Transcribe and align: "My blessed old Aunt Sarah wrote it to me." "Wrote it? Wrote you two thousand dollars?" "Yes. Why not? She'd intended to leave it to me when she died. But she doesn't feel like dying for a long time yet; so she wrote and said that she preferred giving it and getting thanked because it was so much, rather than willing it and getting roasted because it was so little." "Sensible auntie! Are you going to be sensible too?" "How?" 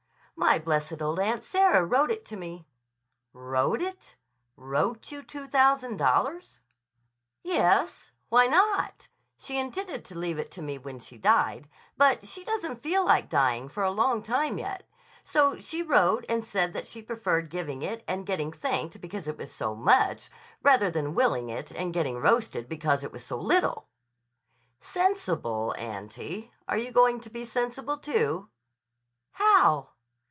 "My 0.37 0.57
blessed 0.57 1.03
old 1.03 1.19
Aunt 1.19 1.43
Sarah 1.43 1.85
wrote 1.85 2.09
it 2.09 2.25
to 2.25 2.35
me." 2.35 2.65
"Wrote 3.31 3.79
it? 3.79 4.15
Wrote 4.57 5.11
you 5.11 5.21
two 5.21 5.47
thousand 5.47 5.97
dollars?" 5.97 6.59
"Yes. 7.43 8.09
Why 8.29 8.47
not? 8.47 9.07
She'd 9.37 9.59
intended 9.59 10.03
to 10.05 10.17
leave 10.17 10.39
it 10.39 10.49
to 10.53 10.63
me 10.63 10.79
when 10.79 10.99
she 10.99 11.19
died. 11.19 11.69
But 11.95 12.27
she 12.27 12.43
doesn't 12.43 12.81
feel 12.81 13.05
like 13.05 13.29
dying 13.29 13.69
for 13.69 13.83
a 13.83 13.91
long 13.91 14.23
time 14.23 14.57
yet; 14.57 14.81
so 15.23 15.59
she 15.59 15.83
wrote 15.83 16.25
and 16.27 16.43
said 16.43 16.73
that 16.73 16.87
she 16.87 17.03
preferred 17.03 17.51
giving 17.51 17.83
it 17.83 18.03
and 18.07 18.25
getting 18.25 18.51
thanked 18.51 18.99
because 18.99 19.27
it 19.27 19.37
was 19.37 19.53
so 19.53 19.75
much, 19.75 20.31
rather 20.63 20.89
than 20.89 21.13
willing 21.13 21.49
it 21.49 21.69
and 21.69 21.93
getting 21.93 22.17
roasted 22.17 22.67
because 22.67 23.03
it 23.03 23.11
was 23.11 23.23
so 23.23 23.37
little." 23.37 23.87
"Sensible 24.79 25.75
auntie! 25.77 26.51
Are 26.67 26.79
you 26.79 26.91
going 26.91 27.19
to 27.19 27.29
be 27.29 27.45
sensible 27.45 27.97
too?" 27.99 28.49
"How?" 29.33 29.89